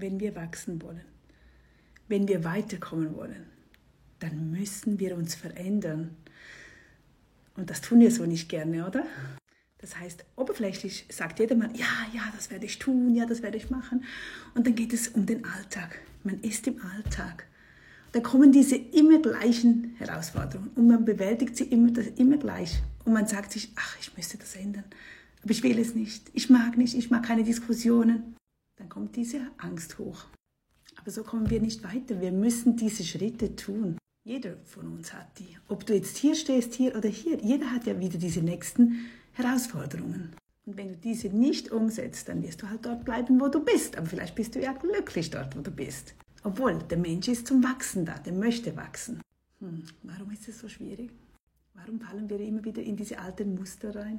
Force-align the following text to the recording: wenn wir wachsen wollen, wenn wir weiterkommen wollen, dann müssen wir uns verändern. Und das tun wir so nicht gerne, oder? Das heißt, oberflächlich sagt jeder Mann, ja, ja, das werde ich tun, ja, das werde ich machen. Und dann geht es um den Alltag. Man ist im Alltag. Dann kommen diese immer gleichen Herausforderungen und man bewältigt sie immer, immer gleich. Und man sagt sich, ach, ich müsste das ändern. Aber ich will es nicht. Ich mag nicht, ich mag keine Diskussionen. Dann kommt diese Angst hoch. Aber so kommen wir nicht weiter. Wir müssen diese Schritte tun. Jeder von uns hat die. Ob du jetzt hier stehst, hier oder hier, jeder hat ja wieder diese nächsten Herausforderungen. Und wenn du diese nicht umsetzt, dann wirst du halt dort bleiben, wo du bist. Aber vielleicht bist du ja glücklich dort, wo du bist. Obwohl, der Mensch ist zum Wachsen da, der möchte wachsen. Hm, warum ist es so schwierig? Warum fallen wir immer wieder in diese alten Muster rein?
wenn 0.00 0.20
wir 0.20 0.34
wachsen 0.36 0.80
wollen, 0.82 1.04
wenn 2.06 2.28
wir 2.28 2.44
weiterkommen 2.44 3.16
wollen, 3.16 3.46
dann 4.20 4.50
müssen 4.50 4.98
wir 4.98 5.16
uns 5.16 5.34
verändern. 5.34 6.16
Und 7.56 7.70
das 7.70 7.80
tun 7.80 8.00
wir 8.00 8.10
so 8.10 8.24
nicht 8.24 8.48
gerne, 8.48 8.86
oder? 8.86 9.04
Das 9.78 9.98
heißt, 9.98 10.24
oberflächlich 10.36 11.06
sagt 11.08 11.38
jeder 11.38 11.54
Mann, 11.54 11.74
ja, 11.74 11.86
ja, 12.12 12.22
das 12.34 12.50
werde 12.50 12.66
ich 12.66 12.78
tun, 12.78 13.14
ja, 13.14 13.26
das 13.26 13.42
werde 13.42 13.56
ich 13.56 13.70
machen. 13.70 14.04
Und 14.54 14.66
dann 14.66 14.74
geht 14.74 14.92
es 14.92 15.08
um 15.08 15.26
den 15.26 15.44
Alltag. 15.44 16.00
Man 16.24 16.40
ist 16.40 16.66
im 16.66 16.80
Alltag. 16.82 17.46
Dann 18.12 18.22
kommen 18.22 18.52
diese 18.52 18.76
immer 18.76 19.20
gleichen 19.20 19.94
Herausforderungen 19.98 20.70
und 20.74 20.86
man 20.86 21.04
bewältigt 21.04 21.56
sie 21.56 21.64
immer, 21.64 21.92
immer 22.16 22.38
gleich. 22.38 22.80
Und 23.04 23.12
man 23.12 23.26
sagt 23.26 23.52
sich, 23.52 23.72
ach, 23.76 23.96
ich 24.00 24.16
müsste 24.16 24.38
das 24.38 24.56
ändern. 24.56 24.84
Aber 25.42 25.50
ich 25.50 25.62
will 25.62 25.78
es 25.78 25.94
nicht. 25.94 26.28
Ich 26.32 26.50
mag 26.50 26.76
nicht, 26.76 26.94
ich 26.94 27.10
mag 27.10 27.24
keine 27.24 27.44
Diskussionen. 27.44 28.37
Dann 28.88 28.94
kommt 28.94 29.16
diese 29.16 29.42
Angst 29.58 29.98
hoch. 29.98 30.24
Aber 30.96 31.10
so 31.10 31.22
kommen 31.22 31.50
wir 31.50 31.60
nicht 31.60 31.84
weiter. 31.84 32.22
Wir 32.22 32.32
müssen 32.32 32.74
diese 32.74 33.04
Schritte 33.04 33.54
tun. 33.54 33.98
Jeder 34.24 34.56
von 34.64 34.86
uns 34.94 35.12
hat 35.12 35.38
die. 35.38 35.58
Ob 35.68 35.84
du 35.84 35.92
jetzt 35.92 36.16
hier 36.16 36.34
stehst, 36.34 36.72
hier 36.72 36.96
oder 36.96 37.10
hier, 37.10 37.38
jeder 37.42 37.70
hat 37.70 37.84
ja 37.84 38.00
wieder 38.00 38.16
diese 38.16 38.40
nächsten 38.40 39.10
Herausforderungen. 39.32 40.34
Und 40.64 40.78
wenn 40.78 40.88
du 40.88 40.96
diese 40.96 41.28
nicht 41.28 41.70
umsetzt, 41.70 42.30
dann 42.30 42.42
wirst 42.42 42.62
du 42.62 42.70
halt 42.70 42.86
dort 42.86 43.04
bleiben, 43.04 43.38
wo 43.38 43.48
du 43.48 43.62
bist. 43.62 43.98
Aber 43.98 44.06
vielleicht 44.06 44.34
bist 44.34 44.54
du 44.54 44.62
ja 44.62 44.72
glücklich 44.72 45.28
dort, 45.28 45.54
wo 45.54 45.60
du 45.60 45.70
bist. 45.70 46.14
Obwohl, 46.42 46.78
der 46.78 46.96
Mensch 46.96 47.28
ist 47.28 47.46
zum 47.46 47.62
Wachsen 47.62 48.06
da, 48.06 48.14
der 48.14 48.32
möchte 48.32 48.74
wachsen. 48.74 49.20
Hm, 49.58 49.82
warum 50.02 50.30
ist 50.30 50.48
es 50.48 50.60
so 50.60 50.68
schwierig? 50.68 51.10
Warum 51.74 52.00
fallen 52.00 52.30
wir 52.30 52.40
immer 52.40 52.64
wieder 52.64 52.82
in 52.82 52.96
diese 52.96 53.18
alten 53.18 53.54
Muster 53.54 53.94
rein? 53.94 54.16